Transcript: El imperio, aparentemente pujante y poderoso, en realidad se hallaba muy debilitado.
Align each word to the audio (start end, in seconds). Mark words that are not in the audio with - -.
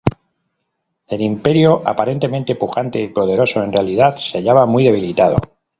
El 1.07 1.21
imperio, 1.21 1.83
aparentemente 1.85 2.55
pujante 2.55 2.99
y 2.99 3.09
poderoso, 3.09 3.61
en 3.63 3.71
realidad 3.71 4.15
se 4.15 4.39
hallaba 4.39 4.65
muy 4.65 4.83
debilitado. 4.83 5.37